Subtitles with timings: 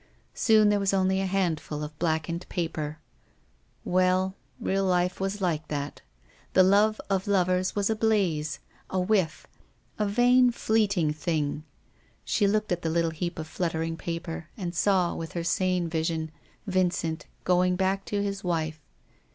[0.33, 2.97] Soon there was only a handful of blackened paper...
[3.85, 6.01] Well, it was like that...
[6.53, 8.57] The love of lovers was a blaze,
[8.89, 9.45] a whiff,
[9.99, 11.65] a vain, fleeting thing.
[12.25, 16.31] She looked at the little heap of fluttering paper, and saw, with her sane vision,
[16.65, 18.81] Vincent going back to his wife.